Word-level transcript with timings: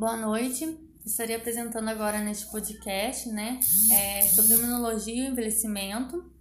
Boa 0.00 0.16
noite. 0.16 0.80
Estarei 1.04 1.36
apresentando 1.36 1.90
agora 1.90 2.20
neste 2.20 2.50
podcast, 2.50 3.28
né, 3.28 3.60
é, 3.92 4.22
sobre 4.22 4.54
imunologia 4.54 5.14
e 5.14 5.26
envelhecimento. 5.26 6.32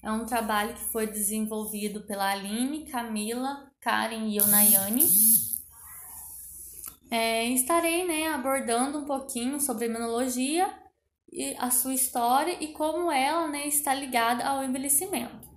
É 0.00 0.12
um 0.12 0.24
trabalho 0.24 0.74
que 0.74 0.84
foi 0.92 1.08
desenvolvido 1.08 2.02
pela 2.02 2.30
Aline, 2.30 2.86
Camila, 2.86 3.68
Karen 3.80 4.28
e 4.28 4.36
eu, 4.36 4.46
Nayane. 4.46 5.08
É, 7.10 7.46
estarei, 7.48 8.06
né, 8.06 8.28
abordando 8.28 8.98
um 8.98 9.04
pouquinho 9.04 9.60
sobre 9.60 9.86
imunologia 9.86 10.72
e 11.32 11.56
a 11.58 11.68
sua 11.68 11.94
história 11.94 12.62
e 12.62 12.68
como 12.68 13.10
ela, 13.10 13.48
né, 13.48 13.66
está 13.66 13.92
ligada 13.92 14.44
ao 14.44 14.62
envelhecimento. 14.62 15.50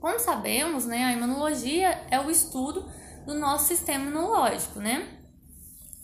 Como 0.00 0.18
sabemos, 0.18 0.86
né, 0.86 1.04
a 1.04 1.12
imunologia 1.12 2.02
é 2.10 2.18
o 2.18 2.30
estudo 2.30 2.90
do 3.26 3.34
nosso 3.34 3.68
sistema 3.68 4.06
imunológico, 4.06 4.80
né? 4.80 5.21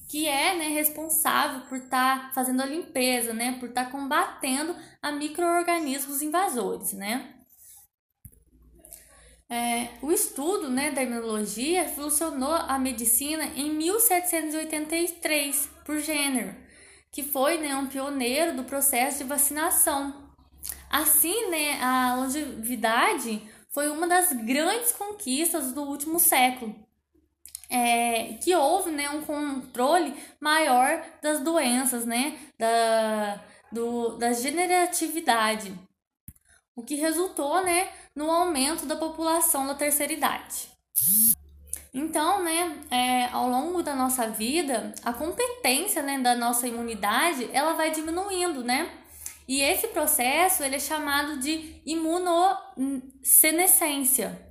Que 0.09 0.27
é 0.27 0.57
né, 0.57 0.69
responsável 0.69 1.61
por 1.69 1.79
estar 1.79 2.29
tá 2.29 2.35
fazendo 2.35 2.63
a 2.63 2.67
limpeza, 2.67 3.33
né? 3.33 3.57
Por 3.61 3.69
estar 3.69 3.85
tá 3.85 3.91
combatendo 3.91 4.75
a 5.03 5.13
micro-organismos 5.13 6.23
invasores, 6.23 6.95
né? 6.95 7.35
É, 9.51 9.89
o 10.03 10.13
estudo 10.13 10.69
né, 10.69 10.91
da 10.91 11.03
imunologia 11.03 11.85
evolucionou 11.85 12.53
a 12.53 12.79
medicina 12.79 13.45
em 13.57 13.71
1783 13.71 15.71
por 15.87 15.99
Jenner, 16.01 16.55
que 17.11 17.23
foi 17.23 17.57
né, 17.57 17.75
um 17.75 17.87
pioneiro 17.87 18.55
do 18.55 18.65
processo 18.65 19.19
de 19.19 19.25
vacinação. 19.25 20.29
Assim, 20.91 21.51
né, 21.51 21.83
a 21.83 22.17
longevidade 22.17 23.41
foi 23.71 23.89
uma 23.89 24.07
das 24.07 24.33
grandes 24.33 24.93
conquistas 24.93 25.73
do 25.73 25.83
último 25.83 26.21
século, 26.21 26.77
é, 27.69 28.35
que 28.43 28.55
houve 28.55 28.91
né, 28.91 29.11
um 29.11 29.23
controle 29.23 30.15
maior 30.41 31.03
das 31.23 31.41
doenças, 31.41 32.07
né, 32.07 32.39
da, 32.59 33.41
do, 33.71 34.17
da 34.17 34.33
generatividade, 34.33 35.75
o 36.75 36.83
que 36.83 36.95
resultou 36.95 37.63
né, 37.63 37.89
no 38.15 38.31
aumento 38.31 38.87
da 38.87 38.97
população 38.97 39.67
da 39.67 39.75
terceira 39.75 40.13
idade. 40.13 40.69
Então, 41.93 42.45
né, 42.45 42.79
é, 42.91 43.27
ao 43.27 43.49
longo 43.49 43.83
da 43.83 43.95
nossa 43.95 44.29
vida, 44.29 44.95
a 45.03 45.13
competência 45.13 46.03
né, 46.03 46.19
da 46.19 46.35
nossa 46.35 46.67
imunidade 46.67 47.51
ela 47.53 47.73
vai 47.73 47.91
diminuindo, 47.91 48.63
né? 48.63 48.91
E 49.49 49.63
esse 49.63 49.89
processo 49.89 50.63
ele 50.63 50.77
é 50.77 50.81
chamado 50.81 51.39
de 51.39 51.81
imunossenescência. 51.87 54.47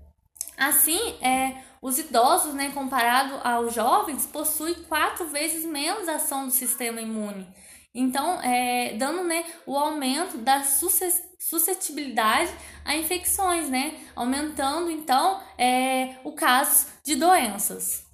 Assim, 0.58 1.00
é, 1.22 1.62
os 1.82 1.98
idosos, 2.00 2.54
né, 2.54 2.72
comparado 2.74 3.40
aos 3.44 3.74
jovens, 3.74 4.26
possuem 4.26 4.76
quatro 4.84 5.28
vezes 5.28 5.66
menos 5.66 6.08
ação 6.08 6.46
do 6.46 6.52
sistema 6.52 7.02
imune. 7.02 7.48
Então, 7.94 8.40
é, 8.42 8.94
dando 8.94 9.24
né, 9.24 9.44
o 9.66 9.76
aumento 9.76 10.38
da 10.38 10.64
suscetibilidade 10.64 12.54
a 12.86 12.96
infecções, 12.96 13.70
né? 13.70 14.00
Aumentando, 14.16 14.92
então, 14.92 15.42
é, 15.58 16.16
o 16.24 16.32
caso 16.34 16.88
de 17.04 17.16
doenças 17.16 18.06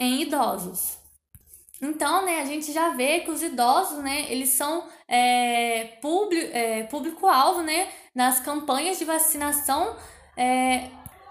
em 0.00 0.22
idosos. 0.22 0.98
Então, 1.80 2.24
né, 2.24 2.40
a 2.40 2.44
gente 2.44 2.72
já 2.72 2.90
vê 2.90 3.20
que 3.20 3.30
os 3.30 3.42
idosos, 3.42 3.98
né, 3.98 4.26
eles 4.28 4.50
são 4.50 4.88
é, 5.06 5.98
é, 6.52 6.82
público-alvo, 6.84 7.62
né, 7.62 7.88
nas 8.12 8.40
campanhas 8.40 8.98
de 8.98 9.04
vacinação, 9.04 9.96
é, 10.36 10.90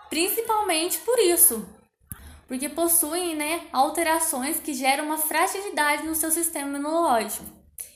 principalmente 0.10 0.98
por 1.00 1.18
isso, 1.20 1.68
porque 2.48 2.70
possuem, 2.70 3.36
né, 3.36 3.68
alterações 3.72 4.60
que 4.60 4.74
geram 4.74 5.06
uma 5.06 5.18
fragilidade 5.18 6.04
no 6.04 6.16
seu 6.16 6.32
sistema 6.32 6.78
imunológico. 6.78 7.46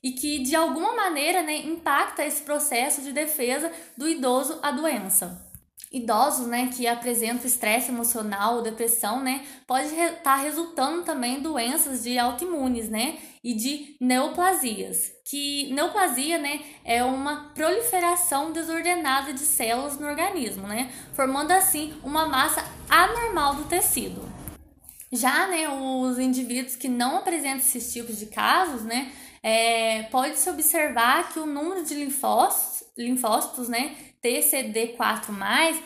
E 0.04 0.12
que 0.12 0.40
de 0.40 0.56
alguma 0.56 0.94
maneira, 0.94 1.42
né, 1.44 1.58
impacta 1.58 2.26
esse 2.26 2.42
processo 2.42 3.02
de 3.02 3.12
defesa 3.12 3.72
do 3.98 4.08
idoso 4.08 4.60
à 4.62 4.72
doença 4.72 5.51
idosos, 5.92 6.48
né, 6.48 6.70
que 6.74 6.88
apresentam 6.88 7.46
estresse 7.46 7.92
emocional 7.92 8.56
ou 8.56 8.62
depressão, 8.62 9.22
né, 9.22 9.46
pode 9.68 9.88
estar 9.88 10.06
re 10.06 10.12
tá 10.24 10.36
resultando 10.38 11.04
também 11.04 11.42
doenças 11.42 12.04
de 12.04 12.18
autoimunes, 12.18 12.88
né, 12.88 13.18
e 13.44 13.54
de 13.54 13.98
neoplasias. 14.00 15.12
Que 15.26 15.72
neoplasia, 15.74 16.38
né, 16.38 16.62
é 16.86 17.04
uma 17.04 17.52
proliferação 17.54 18.52
desordenada 18.52 19.34
de 19.34 19.42
células 19.42 20.00
no 20.00 20.08
organismo, 20.08 20.66
né, 20.66 20.92
formando 21.14 21.52
assim 21.52 21.94
uma 22.04 22.26
massa 22.26 22.64
anormal 22.90 23.56
do 23.56 23.66
tecido. 23.66 24.22
Já, 25.12 25.48
né, 25.48 25.68
os 25.68 26.18
indivíduos 26.18 26.78
que 26.78 26.88
não 26.88 27.18
apresentam 27.18 27.58
esses 27.58 27.92
tipos 27.92 28.18
de 28.18 28.28
casos, 28.28 28.84
né, 28.84 29.12
é, 29.44 30.04
pode-se 30.04 30.50
observar 30.50 31.34
que 31.34 31.40
o 31.40 31.46
número 31.46 31.84
de 31.84 31.96
linfócitos, 31.96 32.88
linfócitos 32.98 33.68
né, 33.68 33.96
TCD4+, 34.24 35.82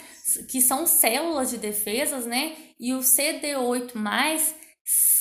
que 0.50 0.62
são 0.62 0.86
células 0.86 1.50
de 1.52 1.58
defesas, 1.58 2.26
né, 2.26 2.56
e 2.80 2.94
o 2.94 3.00
CD8+, 3.00 3.92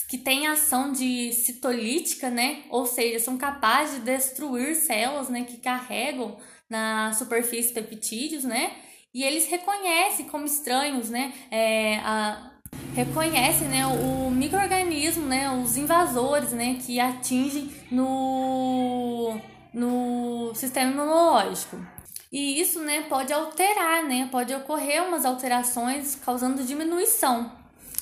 que 0.08 0.18
tem 0.18 0.46
ação 0.46 0.92
de 0.92 1.32
citolítica, 1.32 2.30
né, 2.30 2.64
ou 2.70 2.86
seja, 2.86 3.18
são 3.18 3.36
capazes 3.38 3.96
de 3.96 4.00
destruir 4.02 4.74
células, 4.74 5.28
né, 5.28 5.44
que 5.44 5.58
carregam 5.58 6.36
na 6.68 7.12
superfície 7.12 7.72
peptídeos, 7.72 8.44
né, 8.44 8.72
e 9.12 9.22
eles 9.22 9.46
reconhecem 9.46 10.26
como 10.26 10.44
estranhos, 10.44 11.08
né, 11.08 11.32
é, 11.50 11.98
a, 11.98 12.54
reconhecem 12.94 13.68
né, 13.68 13.86
o 13.86 14.30
microorganismo, 14.30 15.26
né, 15.26 15.50
os 15.50 15.76
invasores 15.76 16.52
né, 16.52 16.78
que 16.84 17.00
atingem 17.00 17.70
no, 17.90 19.38
no 19.72 20.54
sistema 20.54 20.90
imunológico. 20.90 21.93
E 22.34 22.60
isso 22.60 22.80
né, 22.80 23.02
pode 23.02 23.32
alterar, 23.32 24.02
né, 24.02 24.28
pode 24.28 24.52
ocorrer 24.52 25.06
umas 25.06 25.24
alterações 25.24 26.16
causando 26.16 26.64
diminuição. 26.64 27.52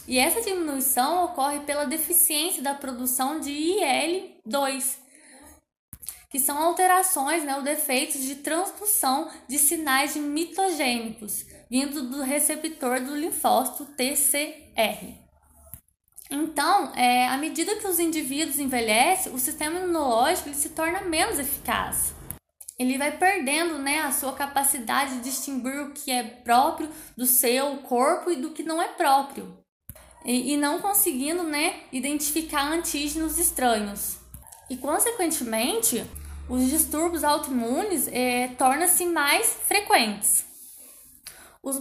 E 0.08 0.18
essa 0.18 0.40
diminuição 0.40 1.26
ocorre 1.26 1.60
pela 1.60 1.84
deficiência 1.84 2.62
da 2.62 2.74
produção 2.74 3.38
de 3.40 3.50
IL-2, 3.50 4.96
que 6.30 6.40
são 6.40 6.56
alterações 6.56 7.44
né, 7.44 7.56
ou 7.56 7.62
defeitos 7.62 8.22
de 8.22 8.36
transdução 8.36 9.30
de 9.46 9.58
sinais 9.58 10.14
de 10.14 10.20
mitogênicos, 10.20 11.44
vindo 11.70 12.08
do 12.08 12.22
receptor 12.22 13.02
do 13.02 13.14
linfócito 13.14 13.84
TCR. 13.84 15.12
Então, 16.30 16.90
é, 16.94 17.28
à 17.28 17.36
medida 17.36 17.76
que 17.76 17.86
os 17.86 17.98
indivíduos 17.98 18.58
envelhecem, 18.58 19.34
o 19.34 19.38
sistema 19.38 19.78
imunológico 19.78 20.54
se 20.54 20.70
torna 20.70 21.02
menos 21.02 21.38
eficaz. 21.38 22.14
Ele 22.78 22.98
vai 22.98 23.16
perdendo 23.16 23.78
né, 23.78 24.00
a 24.00 24.12
sua 24.12 24.32
capacidade 24.32 25.16
de 25.16 25.24
distinguir 25.24 25.80
o 25.80 25.92
que 25.92 26.10
é 26.10 26.22
próprio 26.22 26.88
do 27.16 27.26
seu 27.26 27.76
corpo 27.78 28.30
e 28.30 28.36
do 28.36 28.50
que 28.50 28.62
não 28.62 28.80
é 28.80 28.88
próprio. 28.88 29.58
E, 30.24 30.54
e 30.54 30.56
não 30.56 30.80
conseguindo 30.80 31.42
né, 31.42 31.80
identificar 31.92 32.72
antígenos 32.72 33.38
estranhos. 33.38 34.16
E, 34.70 34.76
consequentemente, 34.76 36.04
os 36.48 36.68
distúrbios 36.68 37.24
autoimunes 37.24 38.08
é, 38.08 38.48
tornam-se 38.58 39.04
mais 39.06 39.46
frequentes. 39.66 40.44
Os 41.62 41.78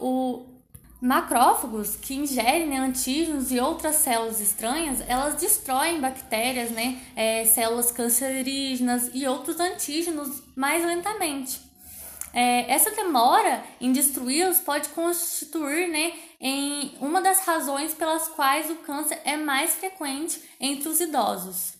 o, 0.00 0.59
macrófagos 1.00 1.96
que 1.96 2.14
ingerem 2.14 2.68
né, 2.68 2.78
antígenos 2.78 3.50
e 3.50 3.58
outras 3.58 3.96
células 3.96 4.40
estranhas, 4.40 5.00
elas 5.08 5.34
destroem 5.36 6.00
bactérias, 6.00 6.70
né, 6.70 7.00
é, 7.16 7.44
células 7.46 7.90
cancerígenas 7.90 9.10
e 9.14 9.26
outros 9.26 9.58
antígenos 9.58 10.42
mais 10.54 10.84
lentamente. 10.84 11.60
É, 12.32 12.70
essa 12.72 12.90
demora 12.92 13.64
em 13.80 13.92
destruí-los 13.92 14.60
pode 14.60 14.88
constituir 14.90 15.88
né, 15.88 16.12
em 16.40 16.94
uma 17.00 17.20
das 17.20 17.40
razões 17.40 17.94
pelas 17.94 18.28
quais 18.28 18.70
o 18.70 18.76
câncer 18.76 19.20
é 19.24 19.36
mais 19.36 19.72
frequente 19.72 20.40
entre 20.60 20.88
os 20.88 21.00
idosos. 21.00 21.74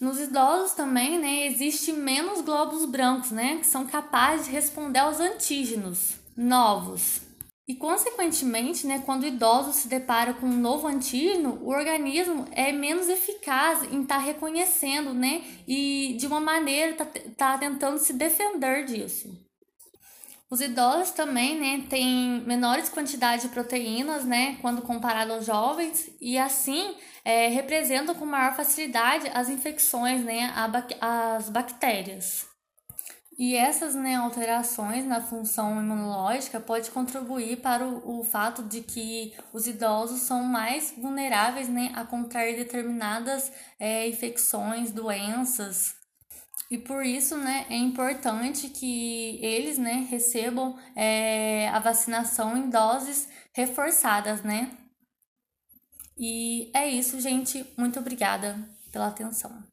Nos 0.00 0.18
idosos 0.18 0.72
também 0.72 1.18
né, 1.18 1.46
existe 1.46 1.92
menos 1.92 2.40
glóbulos 2.40 2.86
brancos, 2.86 3.30
né, 3.30 3.58
que 3.58 3.66
são 3.66 3.86
capazes 3.86 4.46
de 4.46 4.52
responder 4.52 4.98
aos 4.98 5.20
antígenos 5.20 6.14
novos. 6.34 7.29
E, 7.70 7.74
consequentemente, 7.76 8.84
né, 8.84 9.00
quando 9.06 9.22
o 9.22 9.26
idoso 9.28 9.72
se 9.72 9.86
depara 9.86 10.34
com 10.34 10.44
um 10.44 10.60
novo 10.60 10.88
antígeno, 10.88 11.56
o 11.62 11.68
organismo 11.68 12.44
é 12.50 12.72
menos 12.72 13.08
eficaz 13.08 13.84
em 13.92 14.02
estar 14.02 14.16
tá 14.16 14.20
reconhecendo, 14.20 15.14
né, 15.14 15.40
e 15.68 16.16
de 16.18 16.26
uma 16.26 16.40
maneira 16.40 16.94
tá, 16.94 17.06
tá 17.36 17.58
tentando 17.58 17.96
se 17.98 18.12
defender 18.12 18.86
disso. 18.86 19.30
Os 20.50 20.60
idosos 20.60 21.12
também, 21.12 21.60
né, 21.60 21.86
têm 21.88 22.42
menores 22.44 22.88
quantidades 22.88 23.44
de 23.44 23.52
proteínas, 23.52 24.24
né, 24.24 24.58
quando 24.60 24.82
comparado 24.82 25.32
aos 25.32 25.46
jovens, 25.46 26.10
e 26.20 26.36
assim 26.36 26.96
é, 27.24 27.46
representam 27.46 28.16
com 28.16 28.26
maior 28.26 28.56
facilidade 28.56 29.30
as 29.32 29.48
infecções, 29.48 30.24
né, 30.24 30.52
as 31.00 31.48
bactérias. 31.48 32.49
E 33.40 33.56
essas 33.56 33.94
né, 33.94 34.16
alterações 34.16 35.06
na 35.06 35.22
função 35.22 35.80
imunológica 35.80 36.60
pode 36.60 36.90
contribuir 36.90 37.56
para 37.62 37.86
o, 37.86 38.20
o 38.20 38.22
fato 38.22 38.62
de 38.62 38.82
que 38.82 39.32
os 39.50 39.66
idosos 39.66 40.20
são 40.20 40.44
mais 40.44 40.92
vulneráveis 40.94 41.66
né, 41.66 41.90
a 41.94 42.04
contrair 42.04 42.54
determinadas 42.54 43.50
é, 43.78 44.06
infecções, 44.06 44.90
doenças. 44.90 45.94
E 46.70 46.76
por 46.76 47.02
isso 47.02 47.34
né, 47.38 47.64
é 47.70 47.76
importante 47.76 48.68
que 48.68 49.38
eles 49.42 49.78
né, 49.78 50.06
recebam 50.10 50.78
é, 50.94 51.70
a 51.70 51.78
vacinação 51.78 52.58
em 52.58 52.68
doses 52.68 53.26
reforçadas, 53.54 54.42
né? 54.42 54.70
E 56.14 56.70
é 56.74 56.86
isso, 56.86 57.18
gente. 57.18 57.64
Muito 57.78 57.98
obrigada 57.98 58.54
pela 58.92 59.06
atenção. 59.06 59.69